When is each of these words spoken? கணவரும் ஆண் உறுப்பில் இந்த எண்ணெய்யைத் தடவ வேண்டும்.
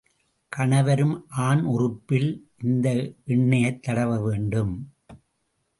கணவரும் 0.51 1.25
ஆண் 1.29 1.61
உறுப்பில் 1.63 2.29
இந்த 2.63 2.87
எண்ணெய்யைத் 3.27 3.79
தடவ 3.79 4.21
வேண்டும். 4.21 4.73